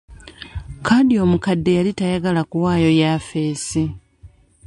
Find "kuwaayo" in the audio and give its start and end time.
2.51-2.89